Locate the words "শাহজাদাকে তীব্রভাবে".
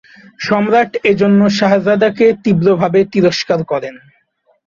1.57-2.99